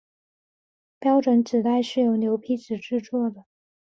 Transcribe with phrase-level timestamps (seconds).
[0.97, 3.45] 标准纸袋是由牛皮纸制成的。